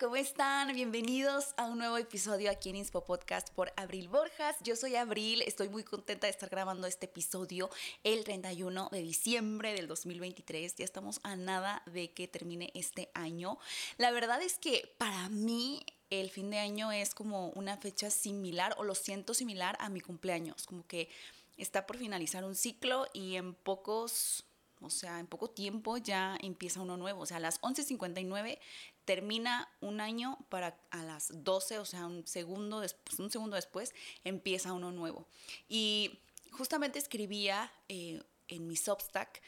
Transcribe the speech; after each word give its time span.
¿cómo 0.00 0.16
están? 0.16 0.74
Bienvenidos 0.74 1.54
a 1.56 1.64
un 1.64 1.78
nuevo 1.78 1.96
episodio 1.96 2.50
aquí 2.50 2.68
en 2.68 2.76
Inspo 2.76 3.04
Podcast 3.04 3.48
por 3.50 3.72
Abril 3.76 4.08
Borjas. 4.08 4.56
Yo 4.62 4.76
soy 4.76 4.94
Abril, 4.94 5.42
estoy 5.42 5.70
muy 5.70 5.84
contenta 5.84 6.26
de 6.26 6.32
estar 6.32 6.50
grabando 6.50 6.86
este 6.86 7.06
episodio 7.06 7.70
el 8.04 8.24
31 8.24 8.90
de 8.92 9.00
diciembre 9.00 9.72
del 9.72 9.86
2023. 9.86 10.74
Ya 10.76 10.84
estamos 10.84 11.20
a 11.22 11.36
nada 11.36 11.82
de 11.86 12.10
que 12.12 12.28
termine 12.28 12.72
este 12.74 13.10
año. 13.14 13.58
La 13.96 14.10
verdad 14.10 14.42
es 14.42 14.58
que 14.58 14.94
para 14.98 15.30
mí 15.30 15.86
el 16.10 16.30
fin 16.30 16.50
de 16.50 16.58
año 16.58 16.92
es 16.92 17.14
como 17.14 17.48
una 17.50 17.78
fecha 17.78 18.10
similar 18.10 18.74
o 18.78 18.84
lo 18.84 18.94
siento 18.94 19.32
similar 19.32 19.76
a 19.80 19.88
mi 19.88 20.00
cumpleaños, 20.02 20.66
como 20.66 20.86
que 20.86 21.08
está 21.56 21.86
por 21.86 21.96
finalizar 21.96 22.44
un 22.44 22.54
ciclo 22.54 23.06
y 23.14 23.36
en 23.36 23.54
pocos 23.54 24.44
o 24.82 24.90
sea, 24.90 25.20
en 25.20 25.26
poco 25.26 25.48
tiempo 25.48 25.96
ya 25.96 26.36
empieza 26.40 26.80
uno 26.80 26.96
nuevo. 26.96 27.22
O 27.22 27.26
sea, 27.26 27.38
a 27.38 27.40
las 27.40 27.60
11.59 27.62 28.58
termina 29.06 29.72
un 29.80 30.00
año 30.00 30.36
para 30.50 30.76
a 30.90 31.02
las 31.02 31.28
12, 31.32 31.78
o 31.78 31.84
sea, 31.86 32.06
un 32.06 32.26
segundo, 32.26 32.80
después, 32.80 33.18
un 33.18 33.30
segundo 33.30 33.56
después, 33.56 33.94
empieza 34.24 34.74
uno 34.74 34.92
nuevo. 34.92 35.26
Y 35.68 36.18
justamente 36.50 36.98
escribía 36.98 37.72
eh, 37.88 38.22
en 38.48 38.66
mi 38.66 38.76
Substack 38.76 39.40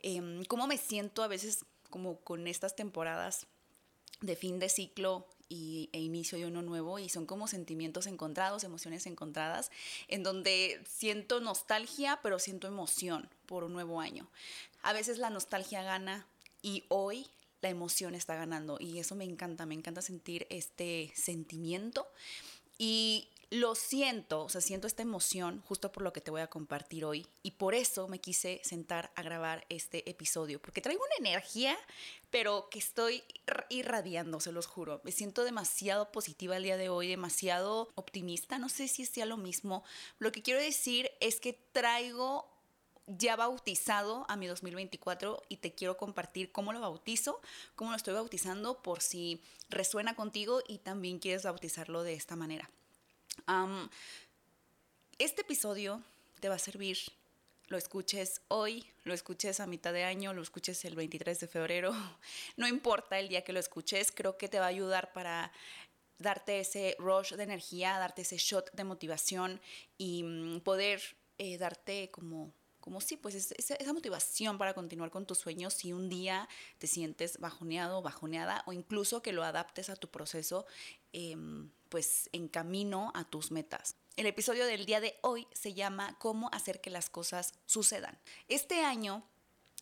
em, 0.00 0.44
cómo 0.46 0.66
me 0.66 0.78
siento 0.78 1.22
a 1.22 1.28
veces 1.28 1.64
como 1.90 2.20
con 2.20 2.48
estas 2.48 2.74
temporadas 2.74 3.46
de 4.20 4.34
fin 4.34 4.58
de 4.58 4.68
ciclo 4.68 5.28
y, 5.48 5.90
e 5.92 6.00
inicio 6.00 6.38
de 6.38 6.46
uno 6.46 6.62
nuevo 6.62 6.98
y 6.98 7.08
son 7.10 7.26
como 7.26 7.46
sentimientos 7.46 8.06
encontrados, 8.06 8.64
emociones 8.64 9.06
encontradas, 9.06 9.70
en 10.08 10.22
donde 10.22 10.82
siento 10.88 11.40
nostalgia, 11.40 12.20
pero 12.22 12.38
siento 12.38 12.66
emoción 12.66 13.28
por 13.44 13.64
un 13.64 13.74
nuevo 13.74 14.00
año. 14.00 14.30
A 14.82 14.94
veces 14.94 15.18
la 15.18 15.28
nostalgia 15.28 15.82
gana 15.82 16.26
y 16.62 16.84
hoy 16.88 17.26
la 17.62 17.70
emoción 17.70 18.14
está 18.14 18.34
ganando 18.34 18.76
y 18.78 18.98
eso 18.98 19.14
me 19.14 19.24
encanta, 19.24 19.64
me 19.64 19.74
encanta 19.74 20.02
sentir 20.02 20.46
este 20.50 21.12
sentimiento 21.14 22.06
y 22.76 23.28
lo 23.52 23.74
siento, 23.74 24.44
o 24.44 24.48
sea, 24.48 24.62
siento 24.62 24.86
esta 24.86 25.02
emoción 25.02 25.60
justo 25.66 25.92
por 25.92 26.02
lo 26.02 26.14
que 26.14 26.22
te 26.22 26.30
voy 26.30 26.40
a 26.40 26.46
compartir 26.46 27.04
hoy 27.04 27.26
y 27.42 27.50
por 27.50 27.74
eso 27.74 28.08
me 28.08 28.18
quise 28.18 28.62
sentar 28.64 29.12
a 29.14 29.22
grabar 29.22 29.66
este 29.68 30.08
episodio, 30.08 30.58
porque 30.58 30.80
traigo 30.80 31.02
una 31.04 31.28
energía, 31.28 31.76
pero 32.30 32.68
que 32.70 32.78
estoy 32.78 33.22
irradiando, 33.68 34.40
se 34.40 34.52
los 34.52 34.66
juro. 34.66 35.02
Me 35.04 35.12
siento 35.12 35.44
demasiado 35.44 36.10
positiva 36.12 36.56
el 36.56 36.62
día 36.62 36.78
de 36.78 36.88
hoy, 36.88 37.08
demasiado 37.08 37.90
optimista, 37.94 38.58
no 38.58 38.70
sé 38.70 38.88
si 38.88 39.04
sea 39.04 39.26
lo 39.26 39.36
mismo. 39.36 39.84
Lo 40.18 40.32
que 40.32 40.40
quiero 40.40 40.58
decir 40.58 41.10
es 41.20 41.38
que 41.38 41.52
traigo 41.52 42.51
ya 43.18 43.36
bautizado 43.36 44.24
a 44.28 44.36
mi 44.36 44.46
2024 44.46 45.42
y 45.48 45.56
te 45.58 45.72
quiero 45.74 45.96
compartir 45.96 46.52
cómo 46.52 46.72
lo 46.72 46.80
bautizo, 46.80 47.40
cómo 47.74 47.90
lo 47.90 47.96
estoy 47.96 48.14
bautizando 48.14 48.82
por 48.82 49.00
si 49.00 49.42
resuena 49.68 50.14
contigo 50.14 50.62
y 50.66 50.78
también 50.78 51.18
quieres 51.18 51.44
bautizarlo 51.44 52.02
de 52.02 52.14
esta 52.14 52.36
manera. 52.36 52.70
Este 55.18 55.42
episodio 55.42 56.02
te 56.40 56.48
va 56.48 56.56
a 56.56 56.58
servir, 56.58 56.98
lo 57.68 57.76
escuches 57.76 58.42
hoy, 58.48 58.86
lo 59.04 59.14
escuches 59.14 59.60
a 59.60 59.66
mitad 59.66 59.92
de 59.92 60.04
año, 60.04 60.34
lo 60.34 60.42
escuches 60.42 60.84
el 60.84 60.96
23 60.96 61.40
de 61.40 61.48
febrero, 61.48 61.92
no 62.56 62.66
importa 62.66 63.18
el 63.18 63.28
día 63.28 63.44
que 63.44 63.52
lo 63.52 63.60
escuches, 63.60 64.12
creo 64.12 64.36
que 64.36 64.48
te 64.48 64.58
va 64.58 64.66
a 64.66 64.68
ayudar 64.68 65.12
para 65.12 65.52
darte 66.18 66.60
ese 66.60 66.96
rush 66.98 67.34
de 67.34 67.42
energía, 67.42 67.98
darte 67.98 68.22
ese 68.22 68.36
shot 68.36 68.72
de 68.72 68.84
motivación 68.84 69.60
y 69.98 70.22
mm, 70.22 70.60
poder 70.60 71.00
eh, 71.38 71.58
darte 71.58 72.10
como 72.10 72.52
como 72.82 73.00
sí, 73.00 73.16
pues 73.16 73.34
esa 73.34 73.92
motivación 73.94 74.58
para 74.58 74.74
continuar 74.74 75.10
con 75.10 75.24
tus 75.24 75.38
sueños 75.38 75.72
si 75.72 75.94
un 75.94 76.10
día 76.10 76.48
te 76.78 76.86
sientes 76.86 77.38
bajoneado, 77.38 78.02
bajoneada 78.02 78.62
o 78.66 78.74
incluso 78.74 79.22
que 79.22 79.32
lo 79.32 79.44
adaptes 79.44 79.88
a 79.88 79.96
tu 79.96 80.08
proceso 80.08 80.66
em, 81.12 81.70
pues 81.88 82.28
en 82.32 82.48
camino 82.48 83.12
a 83.14 83.24
tus 83.24 83.50
metas. 83.50 83.96
El 84.16 84.26
episodio 84.26 84.66
del 84.66 84.84
día 84.84 85.00
de 85.00 85.16
hoy 85.22 85.46
se 85.52 85.72
llama 85.72 86.18
Cómo 86.18 86.50
hacer 86.52 86.80
que 86.80 86.90
las 86.90 87.08
cosas 87.08 87.54
sucedan. 87.64 88.18
Este 88.48 88.80
año 88.84 89.24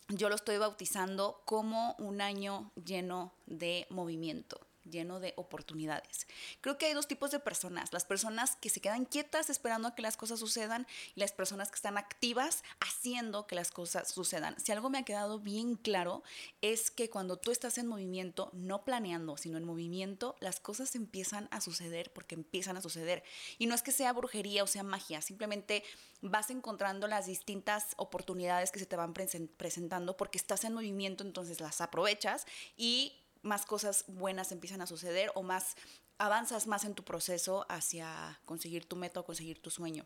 yo 0.07 0.29
lo 0.29 0.35
estoy 0.35 0.57
bautizando 0.57 1.41
como 1.45 1.95
un 1.97 2.21
año 2.21 2.71
lleno 2.75 3.33
de 3.47 3.87
movimiento 3.89 4.70
lleno 4.89 5.19
de 5.19 5.33
oportunidades. 5.37 6.27
Creo 6.61 6.77
que 6.77 6.87
hay 6.87 6.93
dos 6.93 7.07
tipos 7.07 7.31
de 7.31 7.39
personas, 7.39 7.93
las 7.93 8.05
personas 8.05 8.55
que 8.55 8.69
se 8.69 8.81
quedan 8.81 9.05
quietas 9.05 9.49
esperando 9.49 9.89
a 9.89 9.95
que 9.95 10.01
las 10.01 10.17
cosas 10.17 10.39
sucedan 10.39 10.87
y 11.15 11.19
las 11.19 11.31
personas 11.31 11.69
que 11.69 11.75
están 11.75 11.97
activas 11.97 12.63
haciendo 12.79 13.47
que 13.47 13.55
las 13.55 13.71
cosas 13.71 14.09
sucedan. 14.09 14.55
Si 14.59 14.71
algo 14.71 14.89
me 14.89 14.99
ha 14.99 15.03
quedado 15.03 15.39
bien 15.39 15.75
claro 15.75 16.23
es 16.61 16.91
que 16.91 17.09
cuando 17.09 17.37
tú 17.37 17.51
estás 17.51 17.77
en 17.77 17.87
movimiento, 17.87 18.49
no 18.53 18.83
planeando, 18.83 19.37
sino 19.37 19.57
en 19.57 19.63
movimiento, 19.63 20.35
las 20.39 20.59
cosas 20.59 20.95
empiezan 20.95 21.47
a 21.51 21.61
suceder 21.61 22.11
porque 22.13 22.35
empiezan 22.35 22.77
a 22.77 22.81
suceder. 22.81 23.23
Y 23.57 23.67
no 23.67 23.75
es 23.75 23.81
que 23.81 23.91
sea 23.91 24.13
brujería 24.13 24.63
o 24.63 24.67
sea 24.67 24.83
magia, 24.83 25.21
simplemente 25.21 25.83
vas 26.21 26.49
encontrando 26.49 27.07
las 27.07 27.25
distintas 27.25 27.93
oportunidades 27.97 28.71
que 28.71 28.79
se 28.79 28.85
te 28.85 28.95
van 28.95 29.13
presentando 29.13 30.17
porque 30.17 30.37
estás 30.37 30.63
en 30.63 30.73
movimiento, 30.73 31.23
entonces 31.23 31.59
las 31.59 31.81
aprovechas 31.81 32.45
y 32.77 33.20
más 33.41 33.65
cosas 33.65 34.05
buenas 34.07 34.51
empiezan 34.51 34.81
a 34.81 34.87
suceder 34.87 35.31
o 35.35 35.43
más 35.43 35.75
avanzas 36.17 36.67
más 36.67 36.85
en 36.85 36.93
tu 36.93 37.03
proceso 37.03 37.65
hacia 37.67 38.39
conseguir 38.45 38.85
tu 38.85 38.95
meta 38.95 39.19
o 39.19 39.25
conseguir 39.25 39.61
tu 39.61 39.71
sueño. 39.71 40.05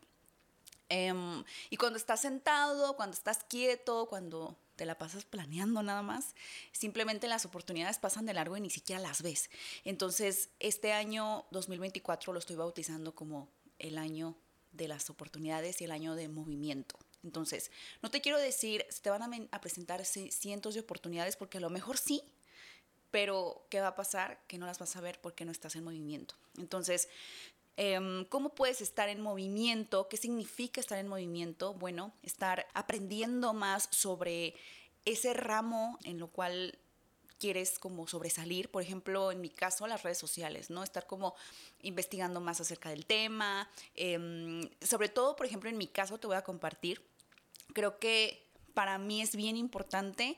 Em, 0.87 1.43
y 1.69 1.77
cuando 1.77 1.97
estás 1.97 2.21
sentado, 2.21 2.95
cuando 2.95 3.15
estás 3.15 3.43
quieto, 3.43 4.05
cuando 4.07 4.57
te 4.75 4.85
la 4.85 4.97
pasas 4.97 5.25
planeando 5.25 5.81
nada 5.81 6.03
más, 6.03 6.35
simplemente 6.71 7.27
las 7.27 7.45
oportunidades 7.45 7.97
pasan 7.97 8.25
de 8.25 8.33
largo 8.33 8.55
y 8.55 8.61
ni 8.61 8.69
siquiera 8.69 9.01
las 9.01 9.21
ves. 9.21 9.49
Entonces, 9.83 10.49
este 10.59 10.93
año 10.93 11.45
2024 11.51 12.33
lo 12.33 12.39
estoy 12.39 12.55
bautizando 12.55 13.15
como 13.15 13.49
el 13.79 13.97
año 13.97 14.37
de 14.73 14.87
las 14.87 15.09
oportunidades 15.09 15.81
y 15.81 15.85
el 15.85 15.91
año 15.91 16.15
de 16.15 16.27
movimiento. 16.27 16.97
Entonces, 17.23 17.71
no 18.03 18.11
te 18.11 18.21
quiero 18.21 18.37
decir, 18.37 18.85
se 18.89 19.01
te 19.01 19.09
van 19.09 19.23
a, 19.23 19.47
a 19.51 19.61
presentar 19.61 20.05
cientos 20.05 20.75
de 20.75 20.81
oportunidades 20.81 21.35
porque 21.35 21.57
a 21.57 21.61
lo 21.61 21.71
mejor 21.71 21.97
sí, 21.97 22.21
pero 23.15 23.65
¿qué 23.69 23.79
va 23.79 23.87
a 23.87 23.95
pasar? 23.95 24.41
Que 24.45 24.57
no 24.57 24.65
las 24.65 24.77
vas 24.77 24.97
a 24.97 24.99
ver 24.99 25.21
porque 25.21 25.45
no 25.45 25.53
estás 25.53 25.77
en 25.77 25.85
movimiento. 25.85 26.35
Entonces, 26.57 27.07
em, 27.77 28.25
¿Cómo 28.25 28.49
puedes 28.49 28.81
estar 28.81 29.07
en 29.07 29.21
movimiento? 29.21 30.09
¿Qué 30.09 30.17
significa 30.17 30.81
estar 30.81 30.99
en 30.99 31.07
movimiento? 31.07 31.73
Bueno, 31.75 32.11
estar 32.23 32.67
aprendiendo 32.73 33.53
más 33.53 33.87
sobre 33.89 34.53
ese 35.05 35.33
ramo 35.33 35.97
en 36.03 36.19
lo 36.19 36.27
cual 36.27 36.77
quieres 37.39 37.79
como 37.79 38.05
sobresalir, 38.05 38.69
por 38.69 38.83
ejemplo, 38.83 39.31
en 39.31 39.39
mi 39.39 39.49
caso, 39.49 39.87
las 39.87 40.03
redes 40.03 40.17
sociales, 40.17 40.69
¿no? 40.69 40.83
Estar 40.83 41.07
como 41.07 41.35
investigando 41.83 42.41
más 42.41 42.59
acerca 42.59 42.89
del 42.89 43.05
tema. 43.05 43.69
Em, 43.95 44.69
sobre 44.81 45.07
todo, 45.07 45.37
por 45.37 45.45
ejemplo, 45.45 45.69
en 45.69 45.77
mi 45.77 45.87
caso 45.87 46.17
te 46.17 46.27
voy 46.27 46.35
a 46.35 46.43
compartir, 46.43 47.01
creo 47.73 47.97
que 47.97 48.45
para 48.73 48.97
mí 48.97 49.21
es 49.21 49.37
bien 49.37 49.55
importante 49.55 50.37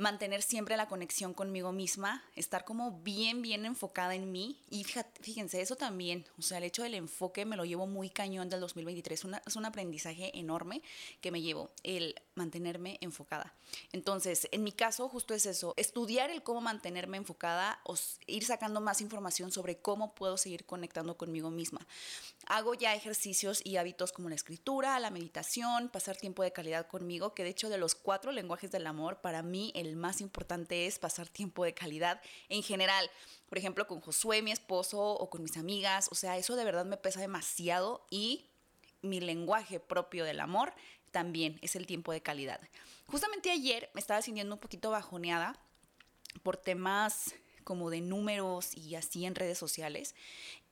mantener 0.00 0.40
siempre 0.40 0.78
la 0.78 0.88
conexión 0.88 1.34
conmigo 1.34 1.72
misma, 1.72 2.24
estar 2.34 2.64
como 2.64 3.00
bien, 3.02 3.42
bien 3.42 3.66
enfocada 3.66 4.14
en 4.14 4.32
mí. 4.32 4.58
Y 4.70 4.84
fíjense, 5.20 5.60
eso 5.60 5.76
también, 5.76 6.24
o 6.38 6.42
sea, 6.42 6.56
el 6.56 6.64
hecho 6.64 6.82
del 6.82 6.94
enfoque 6.94 7.44
me 7.44 7.56
lo 7.56 7.66
llevo 7.66 7.86
muy 7.86 8.08
cañón 8.08 8.48
del 8.48 8.60
2023. 8.60 9.26
es 9.46 9.56
un 9.56 9.64
aprendizaje 9.66 10.36
enorme 10.38 10.80
que 11.20 11.30
me 11.30 11.42
llevo, 11.42 11.70
el 11.82 12.14
mantenerme 12.40 12.96
enfocada. 13.02 13.54
Entonces, 13.92 14.48
en 14.50 14.64
mi 14.64 14.72
caso, 14.72 15.08
justo 15.08 15.34
es 15.34 15.44
eso, 15.44 15.74
estudiar 15.76 16.30
el 16.30 16.42
cómo 16.42 16.62
mantenerme 16.62 17.18
enfocada, 17.18 17.80
o 17.84 17.94
ir 18.26 18.44
sacando 18.44 18.80
más 18.80 19.02
información 19.02 19.52
sobre 19.52 19.76
cómo 19.76 20.14
puedo 20.14 20.38
seguir 20.38 20.64
conectando 20.64 21.16
conmigo 21.18 21.50
misma. 21.50 21.86
Hago 22.46 22.74
ya 22.74 22.94
ejercicios 22.94 23.60
y 23.62 23.76
hábitos 23.76 24.12
como 24.12 24.30
la 24.30 24.34
escritura, 24.34 24.98
la 24.98 25.10
meditación, 25.10 25.90
pasar 25.90 26.16
tiempo 26.16 26.42
de 26.42 26.52
calidad 26.52 26.86
conmigo, 26.86 27.34
que 27.34 27.44
de 27.44 27.50
hecho 27.50 27.68
de 27.68 27.78
los 27.78 27.94
cuatro 27.94 28.32
lenguajes 28.32 28.70
del 28.70 28.86
amor, 28.86 29.20
para 29.20 29.42
mí 29.42 29.70
el 29.74 29.96
más 29.96 30.20
importante 30.20 30.86
es 30.86 30.98
pasar 30.98 31.28
tiempo 31.28 31.64
de 31.64 31.74
calidad 31.74 32.20
en 32.48 32.62
general. 32.62 33.10
Por 33.48 33.58
ejemplo, 33.58 33.86
con 33.86 34.00
Josué, 34.00 34.42
mi 34.42 34.52
esposo, 34.52 35.10
o 35.14 35.30
con 35.30 35.42
mis 35.42 35.56
amigas. 35.56 36.08
O 36.10 36.14
sea, 36.14 36.36
eso 36.36 36.56
de 36.56 36.64
verdad 36.64 36.84
me 36.84 36.96
pesa 36.96 37.20
demasiado 37.20 38.06
y 38.10 38.46
mi 39.02 39.20
lenguaje 39.20 39.80
propio 39.80 40.24
del 40.24 40.40
amor 40.40 40.72
también 41.10 41.58
es 41.62 41.76
el 41.76 41.86
tiempo 41.86 42.12
de 42.12 42.22
calidad. 42.22 42.60
Justamente 43.06 43.50
ayer 43.50 43.90
me 43.94 44.00
estaba 44.00 44.22
sintiendo 44.22 44.54
un 44.54 44.60
poquito 44.60 44.90
bajoneada 44.90 45.58
por 46.42 46.56
temas 46.56 47.34
como 47.64 47.90
de 47.90 48.00
números 48.00 48.76
y 48.76 48.94
así 48.94 49.26
en 49.26 49.34
redes 49.34 49.58
sociales. 49.58 50.14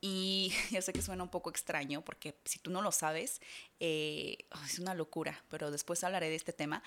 Y 0.01 0.53
ya 0.71 0.81
sé 0.81 0.93
que 0.93 1.01
suena 1.01 1.23
un 1.23 1.29
poco 1.29 1.49
extraño 1.49 2.03
porque 2.03 2.35
si 2.45 2.59
tú 2.59 2.71
no 2.71 2.81
lo 2.81 2.91
sabes, 2.91 3.41
eh, 3.79 4.37
es 4.65 4.79
una 4.79 4.93
locura, 4.93 5.43
pero 5.49 5.71
después 5.71 6.03
hablaré 6.03 6.29
de 6.29 6.35
este 6.35 6.53
tema. 6.53 6.83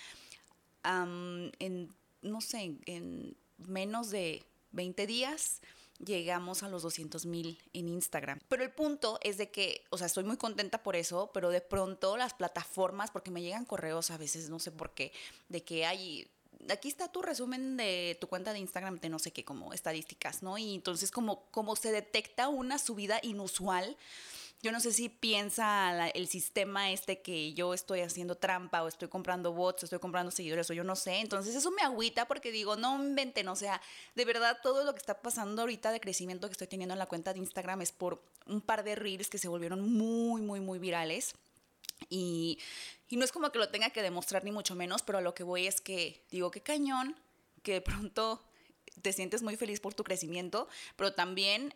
en 0.85 1.95
no 2.23 2.41
sé, 2.41 2.77
en 2.87 3.37
menos 3.59 4.11
de 4.11 4.45
20 4.71 5.07
días 5.07 5.61
llegamos 5.99 6.63
a 6.63 6.69
los 6.69 6.83
200 6.83 7.27
mil 7.27 7.59
en 7.73 7.89
Instagram. 7.89 8.41
Pero 8.49 8.63
el 8.63 8.71
punto 8.71 9.19
es 9.23 9.39
de 9.39 9.51
que, 9.51 9.85
o 9.91 9.99
sea, 9.99 10.07
estoy 10.07 10.25
muy 10.25 10.37
contenta 10.37 10.83
por 10.83 10.97
eso, 10.97 11.31
pero 11.33 11.51
de 11.51 11.61
pronto 11.61 12.17
las 12.17 12.35
plataformas, 12.35 13.11
porque 13.11 13.31
me 13.31 13.43
llegan 13.43 13.65
correos 13.65 14.11
a 14.11 14.19
veces, 14.19 14.49
no 14.49 14.59
sé 14.59 14.71
por 14.71 14.95
qué, 14.95 15.13
de 15.49 15.63
que 15.63 15.87
hay 15.87 16.29
aquí 16.71 16.89
está 16.89 17.09
tu 17.09 17.23
resumen 17.23 17.77
de 17.77 18.17
tu 18.21 18.29
cuenta 18.29 18.53
de 18.53 18.59
Instagram 18.59 19.01
de 19.01 19.09
no 19.09 19.19
sé 19.19 19.33
qué, 19.33 19.45
como 19.45 19.73
estadísticas, 19.73 20.43
¿no? 20.43 20.59
Y 20.59 20.75
entonces 20.75 21.11
como, 21.11 21.45
como 21.51 21.77
se 21.77 21.93
detecta 21.93 22.49
una 22.49 22.79
subida 22.79 23.19
inusual, 23.23 23.97
yo 24.63 24.71
no 24.71 24.79
sé 24.79 24.93
si 24.93 25.09
piensa 25.09 26.09
el 26.11 26.29
sistema 26.29 26.93
este 26.93 27.21
que 27.21 27.53
yo 27.53 27.75
estoy 27.75 28.01
haciendo 28.01 28.37
trampa 28.37 28.85
o 28.85 28.89
estoy 28.89 29.09
comprando 29.09 29.53
bots 29.53 29.83
o 29.83 29.87
estoy 29.87 29.99
comprando 29.99 30.31
seguidores 30.31 30.71
o 30.71 30.73
yo 30.73 30.85
no 30.85 30.95
sé. 30.95 31.19
Entonces 31.19 31.57
eso 31.57 31.73
me 31.73 31.83
agüita 31.83 32.29
porque 32.29 32.53
digo, 32.53 32.77
no 32.77 33.03
inventen, 33.03 33.49
o 33.49 33.57
sea, 33.57 33.83
de 34.15 34.25
verdad 34.25 34.59
todo 34.63 34.85
lo 34.85 34.93
que 34.93 34.99
está 34.99 35.21
pasando 35.21 35.63
ahorita 35.63 35.91
de 35.91 35.99
crecimiento 35.99 36.47
que 36.47 36.53
estoy 36.53 36.69
teniendo 36.69 36.93
en 36.93 37.01
la 37.01 37.07
cuenta 37.07 37.33
de 37.33 37.41
Instagram 37.41 37.83
es 37.83 37.91
por 37.91 38.23
un 38.47 38.61
par 38.61 38.85
de 38.85 38.95
reels 38.95 39.29
que 39.29 39.39
se 39.39 39.49
volvieron 39.49 39.93
muy, 39.93 40.41
muy, 40.43 40.61
muy 40.61 40.79
virales. 40.79 41.35
Y, 42.09 42.61
y 43.09 43.17
no 43.17 43.25
es 43.25 43.33
como 43.33 43.51
que 43.51 43.59
lo 43.59 43.69
tenga 43.69 43.91
que 43.91 44.03
demostrar 44.03 44.45
ni 44.45 44.53
mucho 44.53 44.77
menos, 44.77 45.03
pero 45.03 45.19
a 45.19 45.23
lo 45.23 45.35
que 45.35 45.43
voy 45.43 45.67
es 45.67 45.81
que 45.81 46.25
digo, 46.31 46.53
qué 46.53 46.61
cañón, 46.61 47.17
que 47.65 47.73
de 47.73 47.81
pronto 47.81 48.41
te 49.01 49.13
sientes 49.13 49.43
muy 49.43 49.57
feliz 49.57 49.81
por 49.81 49.95
tu 49.95 50.05
crecimiento, 50.05 50.69
pero 50.97 51.15
también, 51.15 51.75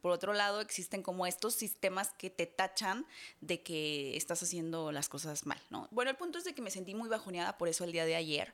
por 0.00 0.12
otro 0.12 0.32
lado, 0.32 0.60
existen 0.60 1.02
como 1.02 1.26
estos 1.26 1.54
sistemas 1.54 2.10
que 2.18 2.30
te 2.30 2.46
tachan 2.46 3.06
de 3.40 3.62
que 3.62 4.16
estás 4.16 4.42
haciendo 4.42 4.90
las 4.92 5.08
cosas 5.08 5.46
mal, 5.46 5.60
¿no? 5.70 5.88
Bueno, 5.90 6.10
el 6.10 6.16
punto 6.16 6.38
es 6.38 6.44
de 6.44 6.54
que 6.54 6.62
me 6.62 6.70
sentí 6.70 6.94
muy 6.94 7.08
bajoneada 7.08 7.58
por 7.58 7.68
eso 7.68 7.84
el 7.84 7.92
día 7.92 8.04
de 8.04 8.16
ayer 8.16 8.52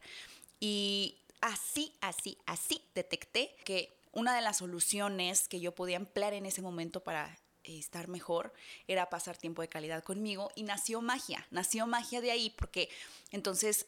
y 0.60 1.16
así, 1.40 1.92
así, 2.00 2.36
así 2.46 2.82
detecté 2.94 3.54
que 3.64 3.96
una 4.12 4.34
de 4.34 4.42
las 4.42 4.58
soluciones 4.58 5.48
que 5.48 5.60
yo 5.60 5.74
podía 5.74 5.96
emplear 5.96 6.34
en 6.34 6.46
ese 6.46 6.62
momento 6.62 7.00
para 7.00 7.38
estar 7.64 8.08
mejor 8.08 8.52
era 8.86 9.10
pasar 9.10 9.36
tiempo 9.36 9.62
de 9.62 9.68
calidad 9.68 10.02
conmigo 10.02 10.50
y 10.54 10.62
nació 10.62 11.02
magia, 11.02 11.46
nació 11.50 11.86
magia 11.86 12.20
de 12.20 12.30
ahí 12.30 12.50
porque 12.50 12.88
entonces 13.30 13.86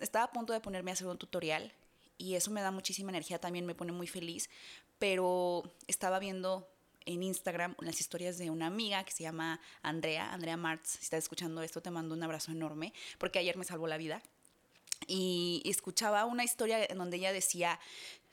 estaba 0.00 0.26
a 0.26 0.32
punto 0.32 0.52
de 0.52 0.60
ponerme 0.60 0.90
a 0.90 0.94
hacer 0.94 1.06
un 1.06 1.18
tutorial 1.18 1.72
y 2.22 2.36
eso 2.36 2.52
me 2.52 2.62
da 2.62 2.70
muchísima 2.70 3.10
energía, 3.10 3.40
también 3.40 3.66
me 3.66 3.74
pone 3.74 3.90
muy 3.90 4.06
feliz, 4.06 4.48
pero 5.00 5.64
estaba 5.88 6.20
viendo 6.20 6.68
en 7.04 7.24
Instagram 7.24 7.74
las 7.80 7.98
historias 7.98 8.38
de 8.38 8.48
una 8.48 8.66
amiga 8.66 9.02
que 9.02 9.10
se 9.10 9.24
llama 9.24 9.60
Andrea, 9.82 10.32
Andrea 10.32 10.56
Martz, 10.56 10.90
si 10.90 11.02
estás 11.02 11.24
escuchando 11.24 11.62
esto 11.62 11.82
te 11.82 11.90
mando 11.90 12.14
un 12.14 12.22
abrazo 12.22 12.52
enorme, 12.52 12.92
porque 13.18 13.40
ayer 13.40 13.56
me 13.56 13.64
salvó 13.64 13.88
la 13.88 13.96
vida. 13.96 14.22
Y 15.08 15.62
escuchaba 15.64 16.24
una 16.24 16.44
historia 16.44 16.84
en 16.84 16.96
donde 16.96 17.16
ella 17.16 17.32
decía, 17.32 17.80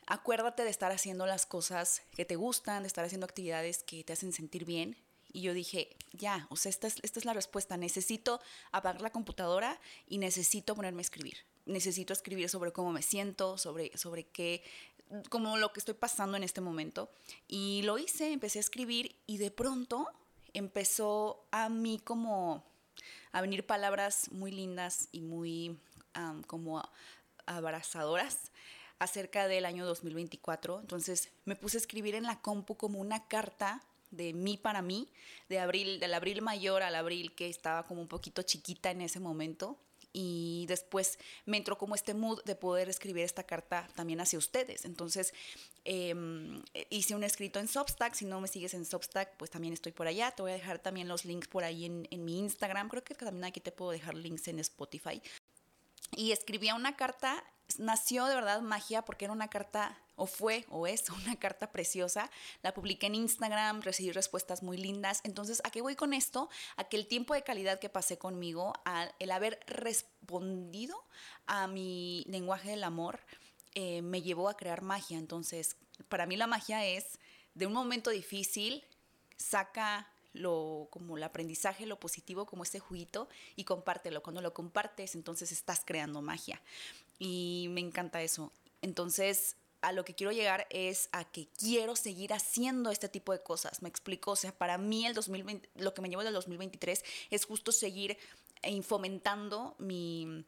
acuérdate 0.06 0.62
de 0.62 0.70
estar 0.70 0.92
haciendo 0.92 1.26
las 1.26 1.44
cosas 1.44 2.02
que 2.14 2.24
te 2.24 2.36
gustan, 2.36 2.84
de 2.84 2.86
estar 2.86 3.04
haciendo 3.04 3.24
actividades 3.24 3.82
que 3.82 4.04
te 4.04 4.12
hacen 4.12 4.32
sentir 4.32 4.66
bien. 4.66 4.96
Y 5.32 5.42
yo 5.42 5.52
dije, 5.52 5.96
ya, 6.12 6.46
o 6.48 6.54
sea, 6.54 6.70
esta 6.70 6.86
es, 6.86 6.98
esta 7.02 7.18
es 7.18 7.24
la 7.24 7.32
respuesta. 7.32 7.76
Necesito 7.76 8.40
apagar 8.70 9.02
la 9.02 9.10
computadora 9.10 9.80
y 10.06 10.18
necesito 10.18 10.76
ponerme 10.76 11.00
a 11.00 11.02
escribir 11.02 11.38
necesito 11.66 12.12
escribir 12.12 12.48
sobre 12.48 12.72
cómo 12.72 12.92
me 12.92 13.02
siento, 13.02 13.58
sobre, 13.58 13.96
sobre 13.96 14.24
qué, 14.24 14.62
como 15.28 15.56
lo 15.56 15.72
que 15.72 15.80
estoy 15.80 15.94
pasando 15.94 16.36
en 16.36 16.42
este 16.42 16.60
momento. 16.60 17.10
Y 17.48 17.82
lo 17.82 17.98
hice, 17.98 18.32
empecé 18.32 18.58
a 18.58 18.60
escribir 18.60 19.16
y 19.26 19.38
de 19.38 19.50
pronto 19.50 20.08
empezó 20.52 21.44
a 21.50 21.68
mí 21.68 22.00
como 22.02 22.64
a 23.32 23.40
venir 23.40 23.66
palabras 23.66 24.30
muy 24.32 24.50
lindas 24.50 25.08
y 25.12 25.20
muy 25.20 25.78
como 26.46 26.82
abrazadoras 27.46 28.50
acerca 28.98 29.48
del 29.48 29.64
año 29.64 29.86
2024. 29.86 30.80
Entonces 30.80 31.30
me 31.44 31.56
puse 31.56 31.76
a 31.76 31.80
escribir 31.80 32.14
en 32.14 32.24
la 32.24 32.40
compu 32.40 32.76
como 32.76 32.98
una 32.98 33.26
carta 33.28 33.82
de 34.10 34.32
mí 34.32 34.56
para 34.56 34.82
mí, 34.82 35.08
de 35.48 35.60
abril, 35.60 36.00
del 36.00 36.14
abril 36.14 36.42
mayor 36.42 36.82
al 36.82 36.96
abril 36.96 37.32
que 37.34 37.48
estaba 37.48 37.84
como 37.86 38.00
un 38.00 38.08
poquito 38.08 38.42
chiquita 38.42 38.90
en 38.90 39.02
ese 39.02 39.20
momento 39.20 39.78
y 40.12 40.66
después 40.68 41.18
me 41.46 41.56
entró 41.56 41.78
como 41.78 41.94
este 41.94 42.14
mood 42.14 42.42
de 42.44 42.54
poder 42.54 42.88
escribir 42.88 43.24
esta 43.24 43.44
carta 43.44 43.88
también 43.94 44.20
hacia 44.20 44.38
ustedes. 44.38 44.84
Entonces 44.84 45.32
em, 45.84 46.62
hice 46.90 47.14
un 47.14 47.24
escrito 47.24 47.58
en 47.58 47.68
Substack, 47.68 48.14
si 48.14 48.24
no 48.24 48.40
me 48.40 48.48
sigues 48.48 48.74
en 48.74 48.84
Substack, 48.84 49.36
pues 49.36 49.50
también 49.50 49.72
estoy 49.72 49.92
por 49.92 50.06
allá. 50.06 50.30
Te 50.32 50.42
voy 50.42 50.52
a 50.52 50.54
dejar 50.54 50.78
también 50.78 51.08
los 51.08 51.24
links 51.24 51.48
por 51.48 51.64
ahí 51.64 51.84
en, 51.84 52.08
en 52.10 52.24
mi 52.24 52.38
Instagram, 52.38 52.88
creo 52.88 53.04
que 53.04 53.14
también 53.14 53.44
aquí 53.44 53.60
te 53.60 53.72
puedo 53.72 53.90
dejar 53.92 54.14
links 54.14 54.48
en 54.48 54.58
Spotify. 54.58 55.22
Y 56.16 56.32
escribía 56.32 56.74
una 56.74 56.96
carta 56.96 57.44
nació 57.78 58.26
de 58.26 58.34
verdad 58.34 58.60
magia 58.62 59.02
porque 59.02 59.26
era 59.26 59.32
una 59.32 59.48
carta, 59.48 59.98
o 60.16 60.26
fue, 60.26 60.64
o 60.68 60.86
es 60.86 61.08
una 61.24 61.36
carta 61.36 61.70
preciosa. 61.70 62.30
La 62.62 62.74
publiqué 62.74 63.06
en 63.06 63.14
Instagram, 63.14 63.82
recibí 63.82 64.12
respuestas 64.12 64.62
muy 64.62 64.76
lindas. 64.76 65.20
Entonces, 65.24 65.60
¿a 65.64 65.70
qué 65.70 65.80
voy 65.80 65.96
con 65.96 66.12
esto? 66.12 66.48
A 66.76 66.84
que 66.84 66.96
el 66.96 67.06
tiempo 67.06 67.34
de 67.34 67.42
calidad 67.42 67.78
que 67.78 67.88
pasé 67.88 68.18
conmigo, 68.18 68.72
el 69.18 69.30
haber 69.30 69.60
respondido 69.66 71.02
a 71.46 71.66
mi 71.66 72.24
lenguaje 72.28 72.70
del 72.70 72.84
amor, 72.84 73.20
eh, 73.74 74.02
me 74.02 74.22
llevó 74.22 74.48
a 74.48 74.56
crear 74.56 74.82
magia. 74.82 75.18
Entonces, 75.18 75.76
para 76.08 76.26
mí 76.26 76.36
la 76.36 76.46
magia 76.46 76.84
es 76.84 77.18
de 77.54 77.66
un 77.66 77.72
momento 77.72 78.10
difícil, 78.10 78.84
saca 79.36 80.10
lo 80.32 80.88
como 80.90 81.16
el 81.16 81.22
aprendizaje, 81.22 81.86
lo 81.86 81.98
positivo, 81.98 82.46
como 82.46 82.62
ese 82.62 82.78
juguito 82.78 83.28
y 83.56 83.64
compártelo. 83.64 84.22
Cuando 84.22 84.42
lo 84.42 84.54
compartes, 84.54 85.14
entonces 85.14 85.52
estás 85.52 85.82
creando 85.84 86.22
magia 86.22 86.60
y 87.18 87.68
me 87.70 87.80
encanta 87.80 88.22
eso. 88.22 88.52
Entonces, 88.82 89.56
a 89.82 89.92
lo 89.92 90.04
que 90.04 90.14
quiero 90.14 90.32
llegar 90.32 90.66
es 90.70 91.08
a 91.12 91.24
que 91.24 91.48
quiero 91.58 91.96
seguir 91.96 92.32
haciendo 92.32 92.90
este 92.90 93.08
tipo 93.08 93.32
de 93.32 93.42
cosas. 93.42 93.82
Me 93.82 93.88
explico, 93.88 94.32
o 94.32 94.36
sea, 94.36 94.52
para 94.52 94.78
mí 94.78 95.06
el 95.06 95.14
2020, 95.14 95.68
lo 95.76 95.94
que 95.94 96.02
me 96.02 96.08
llevo 96.08 96.24
del 96.24 96.34
2023 96.34 97.04
es 97.30 97.44
justo 97.44 97.72
seguir 97.72 98.18
eh, 98.62 98.82
fomentando 98.82 99.74
mi, 99.78 100.44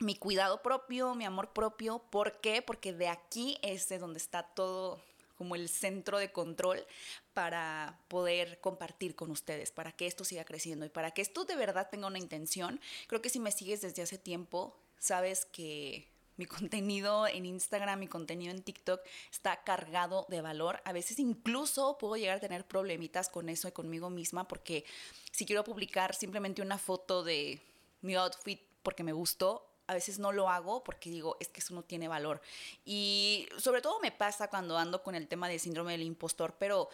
mi 0.00 0.16
cuidado 0.16 0.62
propio, 0.62 1.14
mi 1.14 1.24
amor 1.24 1.52
propio. 1.52 1.98
¿Por 2.10 2.40
qué? 2.40 2.62
Porque 2.62 2.92
de 2.92 3.08
aquí 3.08 3.58
es 3.62 3.88
de 3.88 3.98
donde 3.98 4.18
está 4.18 4.42
todo 4.42 5.00
como 5.42 5.56
el 5.56 5.68
centro 5.68 6.18
de 6.18 6.30
control 6.30 6.86
para 7.34 7.98
poder 8.06 8.60
compartir 8.60 9.16
con 9.16 9.32
ustedes, 9.32 9.72
para 9.72 9.90
que 9.90 10.06
esto 10.06 10.22
siga 10.22 10.44
creciendo 10.44 10.86
y 10.86 10.88
para 10.88 11.10
que 11.10 11.20
esto 11.20 11.44
de 11.44 11.56
verdad 11.56 11.88
tenga 11.90 12.06
una 12.06 12.20
intención. 12.20 12.80
Creo 13.08 13.20
que 13.20 13.28
si 13.28 13.40
me 13.40 13.50
sigues 13.50 13.80
desde 13.80 14.02
hace 14.02 14.18
tiempo, 14.18 14.78
sabes 15.00 15.44
que 15.44 16.06
mi 16.36 16.46
contenido 16.46 17.26
en 17.26 17.44
Instagram, 17.44 17.98
mi 17.98 18.06
contenido 18.06 18.52
en 18.52 18.62
TikTok 18.62 19.00
está 19.32 19.64
cargado 19.64 20.26
de 20.28 20.42
valor. 20.42 20.80
A 20.84 20.92
veces 20.92 21.18
incluso 21.18 21.98
puedo 21.98 22.16
llegar 22.16 22.36
a 22.36 22.40
tener 22.40 22.64
problemitas 22.64 23.28
con 23.28 23.48
eso 23.48 23.66
y 23.66 23.72
conmigo 23.72 24.10
misma 24.10 24.46
porque 24.46 24.84
si 25.32 25.44
quiero 25.44 25.64
publicar 25.64 26.14
simplemente 26.14 26.62
una 26.62 26.78
foto 26.78 27.24
de 27.24 27.60
mi 28.00 28.14
outfit 28.14 28.60
porque 28.84 29.02
me 29.02 29.12
gustó, 29.12 29.71
a 29.92 29.94
veces 29.94 30.18
no 30.18 30.32
lo 30.32 30.48
hago 30.48 30.82
porque 30.82 31.10
digo, 31.10 31.36
es 31.40 31.48
que 31.48 31.60
eso 31.60 31.74
no 31.74 31.82
tiene 31.82 32.08
valor. 32.08 32.40
Y 32.84 33.46
sobre 33.58 33.80
todo 33.80 34.00
me 34.00 34.10
pasa 34.10 34.48
cuando 34.48 34.76
ando 34.76 35.02
con 35.02 35.14
el 35.14 35.28
tema 35.28 35.48
del 35.48 35.60
síndrome 35.60 35.92
del 35.92 36.02
impostor, 36.02 36.56
pero 36.58 36.88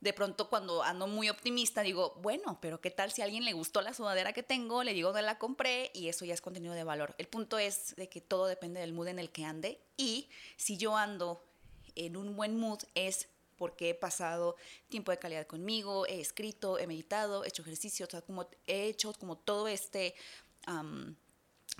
de 0.00 0.12
pronto 0.12 0.50
cuando 0.50 0.82
ando 0.82 1.06
muy 1.06 1.30
optimista 1.30 1.80
digo, 1.80 2.14
bueno, 2.20 2.58
pero 2.60 2.80
¿qué 2.80 2.90
tal 2.90 3.10
si 3.10 3.22
a 3.22 3.24
alguien 3.24 3.44
le 3.44 3.54
gustó 3.54 3.80
la 3.80 3.94
sudadera 3.94 4.34
que 4.34 4.42
tengo? 4.42 4.84
Le 4.84 4.92
digo 4.92 5.08
dónde 5.08 5.22
la 5.22 5.38
compré 5.38 5.90
y 5.94 6.08
eso 6.08 6.26
ya 6.26 6.34
es 6.34 6.42
contenido 6.42 6.74
de 6.74 6.84
valor. 6.84 7.14
El 7.16 7.26
punto 7.26 7.58
es 7.58 7.96
de 7.96 8.08
que 8.08 8.20
todo 8.20 8.46
depende 8.46 8.80
del 8.80 8.92
mood 8.92 9.08
en 9.08 9.18
el 9.18 9.30
que 9.30 9.44
ande 9.44 9.80
y 9.96 10.28
si 10.56 10.76
yo 10.76 10.96
ando 10.96 11.42
en 11.94 12.16
un 12.16 12.36
buen 12.36 12.58
mood 12.58 12.80
es 12.94 13.28
porque 13.56 13.90
he 13.90 13.94
pasado 13.94 14.56
tiempo 14.88 15.10
de 15.10 15.18
calidad 15.18 15.46
conmigo, 15.46 16.06
he 16.06 16.20
escrito, 16.20 16.78
he 16.78 16.86
meditado, 16.86 17.44
he 17.44 17.48
hecho 17.48 17.62
ejercicio, 17.62 18.06
como 18.26 18.46
he 18.66 18.88
hecho 18.88 19.12
como 19.14 19.38
todo 19.38 19.68
este 19.68 20.14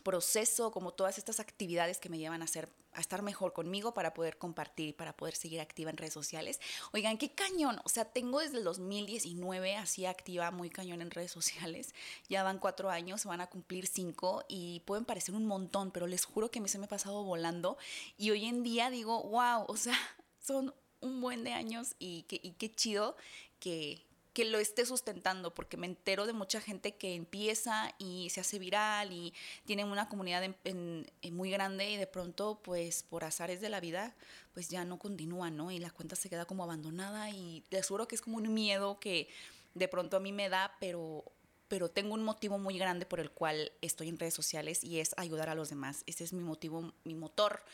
proceso, 0.03 0.71
como 0.71 0.93
todas 0.93 1.19
estas 1.19 1.41
actividades 1.41 1.99
que 1.99 2.09
me 2.09 2.19
llevan 2.19 2.43
a 2.43 2.47
ser 2.47 2.69
a 2.95 3.01
estar 3.01 3.23
mejor 3.23 3.53
conmigo 3.53 3.93
para 3.93 4.15
poder 4.15 4.39
compartir 4.39 4.89
y 4.89 4.93
para 4.93 5.17
poder 5.17 5.35
seguir 5.35 5.61
activa 5.61 5.91
en 5.91 5.97
redes 5.97 6.13
sociales. 6.13 6.61
Oigan, 6.93 7.19
qué 7.19 7.35
cañón. 7.35 7.81
O 7.85 7.89
sea, 7.89 8.05
tengo 8.05 8.41
desde 8.41 8.59
el 8.59 8.65
2019 8.65 9.77
así 9.77 10.07
activa, 10.07 10.51
muy 10.53 10.71
cañón 10.71 11.03
en 11.03 11.11
redes 11.11 11.33
sociales. 11.33 11.95
Ya 12.29 12.43
van 12.43 12.59
cuatro 12.59 12.91
años, 12.91 13.23
se 13.23 13.29
van 13.29 13.41
a 13.41 13.49
cumplir 13.49 13.87
cinco 13.87 14.45
y 14.49 14.81
pueden 14.81 15.05
parecer 15.05 15.35
un 15.35 15.47
montón, 15.47 15.91
pero 15.91 16.07
les 16.07 16.25
juro 16.25 16.51
que 16.51 16.61
me 16.61 16.69
se 16.69 16.79
me 16.79 16.87
ha 16.87 16.89
pasado 16.89 17.25
volando. 17.25 17.77
Y 18.17 18.31
hoy 18.31 18.47
en 18.47 18.63
día 18.63 18.91
digo, 18.91 19.23
wow, 19.25 19.65
o 19.67 19.77
sea, 19.77 19.99
son 20.41 20.75
un 21.01 21.21
buen 21.21 21.45
de 21.45 21.53
años 21.53 21.97
y 21.99 22.27
y 22.31 22.53
qué 22.53 22.73
chido 22.73 23.17
que, 23.59 24.07
que 24.35 24.45
lo 24.45 24.59
esté 24.59 24.85
sustentando, 24.85 25.55
porque 25.55 25.77
me 25.77 25.87
entero 25.87 26.27
de 26.27 26.33
mucha 26.33 26.61
gente 26.61 26.97
que 26.97 27.15
empieza 27.15 27.95
y 27.99 28.29
se 28.31 28.41
hace 28.41 28.59
viral 28.59 29.13
y 29.13 29.33
tiene 29.65 29.85
una 29.85 30.09
comunidad 30.09 30.43
muy 31.31 31.51
grande 31.51 31.91
y 31.91 31.97
de 31.97 32.09
pronto, 32.09 32.61
pues 32.63 33.05
por 33.05 33.23
azares 33.23 33.61
de 33.61 33.69
la 33.69 33.79
vida, 33.79 34.15
pues 34.53 34.69
ya 34.69 34.85
no 34.85 34.99
continúa, 34.99 35.51
¿no? 35.51 35.71
Y 35.71 35.79
la 35.79 35.91
cuenta 35.91 36.17
se 36.17 36.29
queda 36.29 36.47
como 36.47 36.65
abandonada 36.65 37.31
y 37.31 37.63
te 37.69 37.79
aseguro 37.79 38.09
que 38.09 38.17
es 38.17 38.21
como 38.21 38.37
un 38.37 38.53
miedo 38.53 38.99
que 38.99 39.29
de 39.75 39.87
pronto 39.87 40.17
a 40.17 40.21
mí 40.21 40.33
me 40.33 40.49
da, 40.49 40.77
pero 40.81 41.25
pero 41.69 41.89
tengo 41.89 42.15
un 42.15 42.23
motivo 42.23 42.59
muy 42.59 42.79
grande 42.79 43.07
por 43.07 43.21
el 43.21 43.31
cual 43.31 43.73
estoy 43.81 44.09
en 44.09 44.19
redes 44.19 44.35
sociales 44.35 44.85
y 44.85 45.01
es 45.01 45.15
ayudar 45.17 45.49
a 45.49 45.55
los 45.55 45.71
demás. 45.71 46.05
Ese 46.07 46.23
es 46.23 46.33
mi 46.33 46.43
motivo, 46.43 46.93
mi 47.05 47.15
motor. 47.15 47.65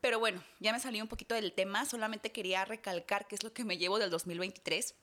Pero 0.00 0.18
bueno, 0.18 0.44
ya 0.60 0.72
me 0.72 0.78
salí 0.80 1.00
un 1.00 1.08
poquito 1.08 1.34
del 1.34 1.52
tema, 1.52 1.86
solamente 1.86 2.30
quería 2.30 2.64
recalcar 2.64 3.26
qué 3.26 3.34
es 3.34 3.42
lo 3.42 3.52
que 3.52 3.64
me 3.64 3.78
llevo 3.78 3.98
del 3.98 4.10
2023 4.10 4.94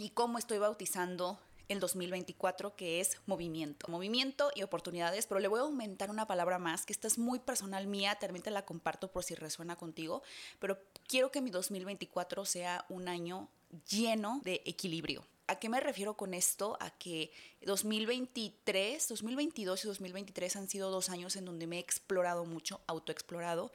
y 0.00 0.08
cómo 0.08 0.38
estoy 0.38 0.56
bautizando 0.56 1.38
el 1.68 1.78
2024, 1.78 2.74
que 2.74 3.00
es 3.00 3.18
movimiento. 3.26 3.86
Movimiento 3.88 4.50
y 4.54 4.62
oportunidades, 4.62 5.26
pero 5.26 5.40
le 5.40 5.46
voy 5.46 5.60
a 5.60 5.64
aumentar 5.64 6.10
una 6.10 6.26
palabra 6.26 6.58
más, 6.58 6.86
que 6.86 6.94
esta 6.94 7.06
es 7.06 7.18
muy 7.18 7.38
personal 7.38 7.86
mía, 7.86 8.16
también 8.18 8.42
te 8.42 8.50
la 8.50 8.64
comparto 8.64 9.12
por 9.12 9.24
si 9.24 9.34
resuena 9.34 9.76
contigo, 9.76 10.22
pero 10.58 10.78
quiero 11.06 11.30
que 11.30 11.42
mi 11.42 11.50
2024 11.50 12.46
sea 12.46 12.86
un 12.88 13.08
año 13.08 13.48
lleno 13.90 14.40
de 14.42 14.62
equilibrio. 14.64 15.26
¿A 15.48 15.56
qué 15.56 15.68
me 15.68 15.80
refiero 15.80 16.14
con 16.14 16.32
esto? 16.32 16.78
A 16.80 16.90
que 16.90 17.32
2023, 17.62 19.06
2022 19.06 19.84
y 19.84 19.88
2023 19.88 20.56
han 20.56 20.68
sido 20.68 20.90
dos 20.90 21.10
años 21.10 21.36
en 21.36 21.44
donde 21.44 21.66
me 21.66 21.76
he 21.76 21.80
explorado 21.80 22.46
mucho, 22.46 22.80
autoexplorado, 22.86 23.70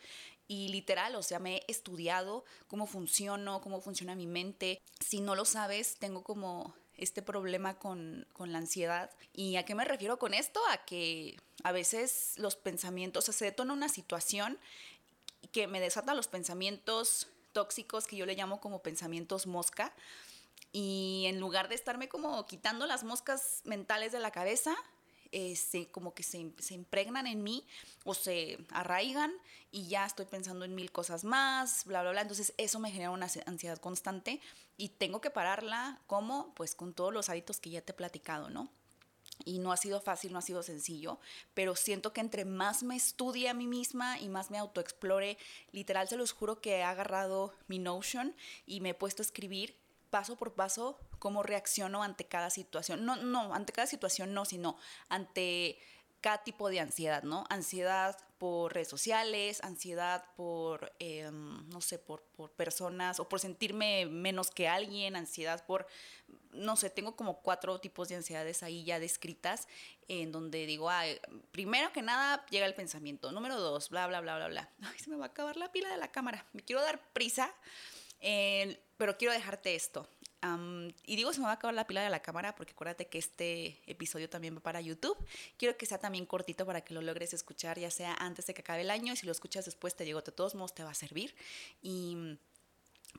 y 0.47 0.69
literal, 0.69 1.15
o 1.15 1.23
sea, 1.23 1.39
me 1.39 1.57
he 1.57 1.65
estudiado 1.67 2.45
cómo 2.67 2.85
funciono, 2.85 3.61
cómo 3.61 3.81
funciona 3.81 4.15
mi 4.15 4.27
mente. 4.27 4.81
Si 4.99 5.19
no 5.19 5.35
lo 5.35 5.45
sabes, 5.45 5.97
tengo 5.97 6.23
como 6.23 6.75
este 6.97 7.21
problema 7.21 7.77
con, 7.77 8.27
con, 8.33 8.51
la 8.51 8.59
ansiedad. 8.59 9.09
¿Y 9.33 9.57
a 9.57 9.65
qué 9.65 9.75
me 9.75 9.85
refiero 9.85 10.17
con 10.17 10.33
esto? 10.33 10.61
A 10.69 10.85
que 10.85 11.37
a 11.63 11.71
veces 11.71 12.33
los 12.37 12.55
pensamientos, 12.55 13.23
o 13.23 13.25
sea, 13.25 13.33
se 13.33 13.45
detona 13.45 13.73
una 13.73 13.89
situación 13.89 14.59
que 15.51 15.67
me 15.67 15.79
desata 15.79 16.13
los 16.13 16.27
pensamientos 16.27 17.27
tóxicos 17.53 18.07
que 18.07 18.17
yo 18.17 18.25
le 18.25 18.35
llamo 18.35 18.59
como 18.59 18.83
pensamientos 18.83 19.47
mosca 19.47 19.93
y 20.73 21.23
en 21.27 21.39
lugar 21.39 21.69
de 21.69 21.75
estarme 21.75 22.09
como 22.09 22.45
quitando 22.47 22.85
las 22.85 23.05
moscas 23.05 23.61
mentales 23.63 24.11
de 24.11 24.19
la 24.19 24.31
cabeza, 24.31 24.75
este, 25.35 25.87
como 25.87 26.13
que 26.13 26.23
se, 26.23 26.53
se, 26.59 26.73
impregnan 26.75 27.27
en 27.27 27.43
mí 27.43 27.67
o 28.05 28.13
se 28.13 28.57
arraigan 28.69 29.33
y 29.69 29.89
ya 29.89 30.05
estoy 30.05 30.25
pensando 30.25 30.63
en 30.63 30.73
mil 30.73 30.93
cosas 30.93 31.25
más, 31.25 31.83
bla, 31.83 32.01
bla, 32.03 32.11
bla. 32.11 32.21
Entonces 32.21 32.53
eso 32.57 32.79
me 32.79 32.89
genera 32.89 33.11
una 33.11 33.27
ansiedad 33.45 33.77
constante 33.79 34.39
y 34.77 34.89
tengo 34.89 35.19
que 35.19 35.29
pararla 35.29 35.99
como 36.07 36.53
pues 36.55 36.73
con 36.73 36.93
todos 36.93 37.13
los 37.13 37.27
hábitos 37.27 37.59
que 37.59 37.69
ya 37.69 37.81
te 37.81 37.91
he 37.91 37.95
platicado, 37.95 38.49
¿no? 38.49 38.69
Y 39.43 39.59
no 39.59 39.73
ha 39.73 39.77
sido 39.77 39.99
fácil, 39.99 40.31
no 40.31 40.39
ha 40.39 40.41
sido 40.41 40.63
sencillo, 40.63 41.19
pero 41.53 41.75
siento 41.75 42.13
que 42.13 42.21
entre 42.21 42.45
más 42.45 42.83
me 42.83 42.95
estudie 42.95 43.49
a 43.49 43.53
mí 43.53 43.67
misma 43.67 44.17
y 44.17 44.29
más 44.29 44.51
me 44.51 44.57
autoexplore, 44.57 45.37
literal 45.73 46.07
se 46.07 46.15
los 46.15 46.31
juro 46.31 46.61
que 46.61 46.77
he 46.77 46.83
agarrado 46.83 47.53
mi 47.67 47.77
Notion 47.77 48.33
y 48.65 48.79
me 48.79 48.91
he 48.91 48.93
puesto 48.93 49.21
a 49.21 49.25
escribir 49.25 49.75
paso 50.09 50.35
por 50.35 50.53
paso 50.53 50.99
cómo 51.19 51.43
reacciono 51.43 52.03
ante 52.03 52.25
cada 52.25 52.49
situación. 52.49 53.05
No, 53.05 53.15
no, 53.15 53.53
ante 53.53 53.73
cada 53.73 53.87
situación 53.87 54.33
no, 54.33 54.45
sino 54.45 54.77
ante 55.09 55.79
cada 56.25 56.43
tipo 56.43 56.69
de 56.69 56.79
ansiedad, 56.79 57.21
¿no? 57.21 57.45
Ansiedad 57.49 58.17
por 58.39 58.73
redes 58.73 58.87
sociales, 58.87 59.63
ansiedad 59.63 60.25
por, 60.35 60.91
em, 60.97 61.69
no 61.69 61.81
sé, 61.81 61.99
por, 61.99 62.23
por, 62.35 62.51
personas 62.51 63.19
o 63.19 63.29
por 63.29 63.39
sentirme 63.39 64.07
menos 64.07 64.49
que 64.49 64.67
alguien, 64.67 65.15
ansiedad 65.15 65.63
por, 65.67 65.85
no 66.51 66.75
sé, 66.77 66.89
tengo 66.89 67.15
como 67.15 67.41
cuatro 67.41 67.79
tipos 67.79 68.09
de 68.09 68.15
ansiedades 68.15 68.63
ahí 68.63 68.83
ya 68.83 68.99
descritas, 68.99 69.67
en 70.07 70.31
donde 70.31 70.65
digo, 70.65 70.89
ay, 70.89 71.19
primero 71.51 71.93
que 71.93 72.01
nada 72.01 72.43
llega 72.49 72.65
el 72.65 72.73
pensamiento, 72.73 73.31
número 73.31 73.59
dos, 73.59 73.89
bla, 73.89 74.07
bla, 74.07 74.19
bla, 74.19 74.35
bla, 74.37 74.47
bla. 74.47 74.69
Ay, 74.81 74.97
se 74.97 75.09
me 75.11 75.17
va 75.17 75.25
a 75.25 75.27
acabar 75.27 75.57
la 75.57 75.71
pila 75.71 75.89
de 75.89 75.97
la 75.97 76.11
cámara, 76.11 76.45
me 76.53 76.63
quiero 76.63 76.81
dar 76.81 76.99
prisa 77.13 77.53
pero 78.19 79.17
quiero 79.17 79.33
dejarte 79.33 79.75
esto. 79.75 80.07
y 81.05 81.15
digo, 81.15 81.33
se 81.33 81.39
me 81.39 81.45
va 81.45 81.51
a 81.51 81.55
acabar 81.55 81.73
la 81.73 81.87
pila 81.87 82.03
de 82.03 82.09
la 82.09 82.21
cámara 82.21 82.55
porque 82.55 82.73
acuérdate 82.73 83.07
que 83.07 83.17
este 83.17 83.81
episodio 83.87 84.29
también 84.29 84.55
va 84.55 84.61
para 84.61 84.81
YouTube. 84.81 85.17
Quiero 85.57 85.77
que 85.77 85.85
sea 85.85 85.97
también 85.97 86.25
cortito 86.25 86.65
para 86.65 86.81
que 86.81 86.93
lo 86.93 87.01
logres 87.01 87.33
escuchar, 87.33 87.79
ya 87.79 87.89
sea 87.89 88.13
antes 88.13 88.45
de 88.45 88.53
que 88.53 88.61
acabe 88.61 88.81
el 88.81 88.91
año. 88.91 89.13
Y 89.13 89.15
si 89.17 89.25
lo 89.25 89.31
escuchas 89.31 89.65
después, 89.65 89.95
te 89.95 90.03
digo, 90.03 90.21
de 90.21 90.31
todos 90.31 90.55
modos 90.55 90.75
te 90.75 90.83
va 90.83 90.91
a 90.91 90.95
servir. 90.95 91.35
Y 91.81 92.37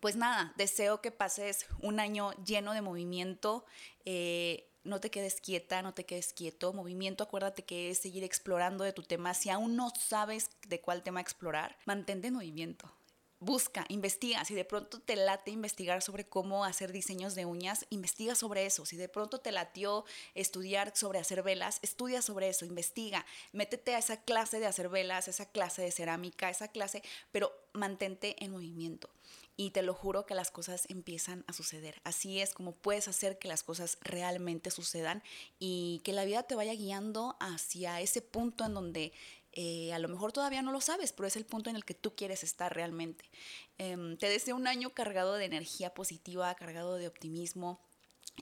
pues 0.01 0.17
nada, 0.17 0.53
deseo 0.57 1.01
que 1.01 1.11
pases 1.11 1.67
un 1.81 2.01
año 2.01 2.33
lleno 2.45 2.73
de 2.73 2.83
movimiento. 2.83 3.65
Eh, 4.05 4.69
no 4.85 5.01
te 5.01 5.11
quedes 5.11 5.41
quieta, 5.41 5.83
no 5.83 5.95
te 5.95 6.05
quedes 6.05 6.33
quieto. 6.33 6.73
Movimiento, 6.73 7.25
acuérdate 7.25 7.65
que 7.65 7.91
es 7.91 7.99
seguir 7.99 8.23
explorando 8.25 8.85
de 8.85 8.93
tu 8.93 9.03
tema. 9.03 9.35
Si 9.35 9.51
aún 9.51 9.75
no 9.77 9.93
sabes 9.99 10.51
de 10.69 10.81
cuál 10.81 11.03
tema 11.03 11.21
explorar, 11.21 11.77
mantente 11.87 12.29
en 12.29 12.35
movimiento 12.35 12.96
busca, 13.41 13.85
investiga. 13.89 14.45
Si 14.45 14.55
de 14.55 14.65
pronto 14.65 15.01
te 15.01 15.17
late 15.17 15.51
investigar 15.51 16.03
sobre 16.03 16.25
cómo 16.25 16.65
hacer 16.65 16.93
diseños 16.93 17.35
de 17.35 17.45
uñas, 17.45 17.87
investiga 17.91 18.35
sobre 18.35 18.67
eso. 18.67 18.87
Si 18.87 18.97
de 18.97 19.09
pronto 19.09 19.41
te 19.41 19.53
latió 19.53 20.05
estudiar 20.35 20.97
sobre 20.97 21.19
hacer 21.19 21.43
velas, 21.43 21.79
estudia 21.83 22.23
sobre 22.23 22.49
eso, 22.49 22.65
investiga. 22.65 23.27
Métete 23.53 23.95
a 23.95 23.99
esa 23.99 24.23
clase 24.23 24.61
de 24.61 24.67
hacer 24.67 24.89
velas, 24.89 25.29
esa 25.29 25.47
clase 25.47 25.83
de 25.83 25.93
cerámica, 25.93 26.51
esa 26.51 26.69
clase, 26.69 27.03
pero 27.33 27.53
mantente 27.73 28.43
en 28.43 28.53
movimiento. 28.53 29.11
Y 29.59 29.71
te 29.71 29.83
lo 29.83 29.95
juro 29.95 30.27
que 30.27 30.35
las 30.35 30.51
cosas 30.51 30.85
empiezan 30.91 31.45
a 31.47 31.55
suceder. 31.55 32.01
Así 32.05 32.41
es 32.41 32.53
como 32.53 32.73
puedes 32.73 33.09
hacer 33.09 33.39
que 33.39 33.49
las 33.49 33.63
cosas 33.63 33.97
realmente 34.03 34.71
sucedan 34.71 35.23
y 35.59 36.03
que 36.05 36.13
la 36.13 36.27
vida 36.27 36.43
te 36.43 36.55
vaya 36.55 36.75
guiando 36.75 37.37
hacia 37.41 38.01
ese 38.03 38.21
punto 38.21 38.67
en 38.67 38.75
donde 38.75 39.13
eh, 39.57 39.93
a 39.93 39.99
lo 39.99 40.09
mejor 40.09 40.33
todavía 40.33 40.63
no 40.63 40.71
lo 40.71 40.81
sabes, 40.81 41.13
pero 41.13 41.27
es 41.27 41.35
el 41.35 41.47
punto 41.47 41.71
en 41.71 41.77
el 41.77 41.85
que 41.85 41.95
tú 41.95 42.15
quieres 42.15 42.45
estar 42.45 42.75
realmente. 42.75 43.25
Em, 43.79 44.17
te 44.19 44.29
deseo 44.29 44.55
un 44.55 44.67
año 44.67 44.91
cargado 44.91 45.35
de 45.35 45.47
energía 45.47 45.95
positiva, 45.95 46.55
cargado 46.55 46.97
de 46.97 47.09
optimismo 47.09 47.81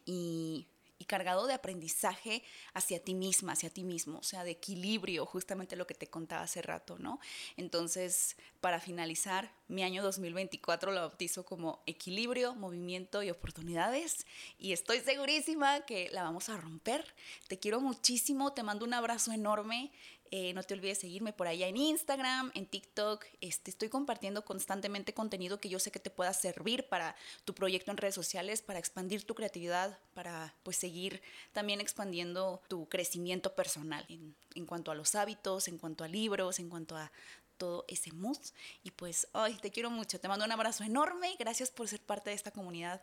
y 0.05 0.67
y 0.99 1.07
cargado 1.07 1.47
de 1.47 1.55
aprendizaje 1.55 2.43
hacia 2.73 3.03
ti 3.03 3.15
misma, 3.15 3.53
hacia 3.53 3.71
ti 3.71 3.85
mismo, 3.85 4.19
o 4.19 4.23
sea, 4.23 4.45
de 4.45 4.53
equilibrio, 4.53 5.27
justamente 5.27 5.77
lo 5.77 5.87
que 5.87 5.95
te 5.95 6.07
contaba 6.07 6.43
hace 6.43 6.63
rato, 6.63 6.99
¿no? 6.99 7.21
Entonces, 7.57 8.37
para 8.61 8.81
finalizar, 8.81 9.53
mi 9.69 9.83
año 9.83 10.03
2024 10.03 10.93
lo 10.93 11.01
bautizo 11.01 11.45
como 11.45 11.83
equilibrio, 11.87 12.55
movimiento 12.55 13.23
y 13.23 13.31
oportunidades 13.31 14.27
y 14.59 14.73
estoy 14.73 15.01
segurísima 15.01 15.81
que 15.81 16.11
la 16.11 16.23
vamos 16.23 16.49
a 16.49 16.57
romper. 16.57 17.15
Te 17.49 17.59
quiero 17.59 17.81
muchísimo, 17.81 18.53
te 18.53 18.63
mando 18.63 18.85
un 18.85 18.95
abrazo 18.95 19.33
enorme. 19.33 19.93
Eh, 20.37 20.53
no 20.53 20.65
te 20.65 20.75
olvides 20.75 20.99
seguirme 20.99 21.33
por 21.33 21.47
allá 21.47 21.69
en 21.69 21.77
Instagram, 21.77 22.51
en 22.57 22.67
TikTok. 22.67 23.25
Este, 23.41 23.71
estoy 23.71 23.89
compartiendo 23.89 24.45
constantemente 24.45 25.15
contenido 25.15 25.61
que 25.61 25.69
yo 25.69 25.79
sé 25.79 25.93
que 25.93 26.01
te 26.01 26.11
pueda 26.11 26.33
servir 26.33 26.89
para 26.89 27.15
tu 27.45 27.55
proyecto 27.55 27.93
en 27.93 27.99
redes 27.99 28.17
sociales, 28.17 28.61
para 28.61 28.81
expandir 28.81 29.25
tu 29.25 29.37
creatividad, 29.37 29.97
para 30.13 30.53
pues 30.65 30.77
seguir 30.77 31.23
también 31.53 31.81
expandiendo 31.81 32.61
tu 32.67 32.89
crecimiento 32.89 33.55
personal 33.55 34.05
en, 34.09 34.67
cuanto 34.67 34.91
a 34.91 34.97
los 34.97 35.15
hábitos, 35.15 35.69
en 35.69 35.79
cuanto 35.79 36.03
a 36.03 36.09
libros, 36.09 36.59
en 36.59 36.69
cuanto 36.69 36.97
a 36.97 37.13
todo 37.57 37.85
ese 37.87 38.11
mood. 38.11 38.39
Y 38.83 38.91
pues, 38.91 39.29
ay, 39.35 39.57
te 39.63 39.71
quiero 39.71 39.89
mucho. 39.89 40.19
Te 40.19 40.27
mando 40.27 40.45
un 40.45 40.51
abrazo 40.51 40.83
enorme. 40.83 41.37
Gracias 41.39 41.71
por 41.71 41.87
ser 41.87 42.01
parte 42.01 42.31
de 42.31 42.35
esta 42.35 42.51
comunidad. 42.51 43.01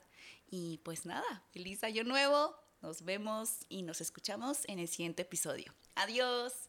Y 0.50 0.80
pues 0.80 1.06
nada, 1.06 1.46
feliz 1.54 1.82
año 1.86 2.04
nuevo. 2.04 2.58
Nos 2.82 3.04
vemos 3.04 3.60
y 3.70 3.84
nos 3.84 4.02
escuchamos 4.02 4.68
en 4.68 4.80
el 4.80 4.90
siguiente 4.90 5.22
episodio. 5.22 5.74
Adiós. 5.96 6.68